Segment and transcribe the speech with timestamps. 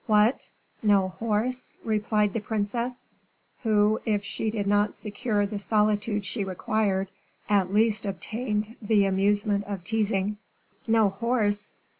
[0.07, 0.49] "What,
[0.81, 3.07] no horse?" replied the princess,
[3.61, 7.07] who, if she did not secure the solitude she required,
[7.47, 10.37] at least obtained the amusement of teasing.
[10.87, 11.75] "No horse!